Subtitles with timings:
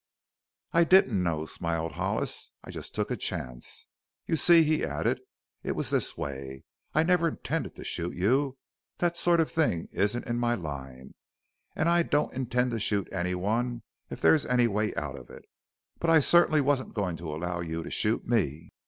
[0.73, 2.49] "I didn't know," smiled Hollis.
[2.63, 3.85] "I just took a chance.
[4.25, 5.21] You see," he added,
[5.61, 6.63] "it was this way.
[6.95, 8.57] I never intended to shoot you.
[8.97, 11.13] That sort of thing isn't in my line
[11.75, 15.45] and I don't intend to shoot anyone if there is any way out of it.
[15.99, 18.69] But I certainly wasn't going to allow you to shoot me."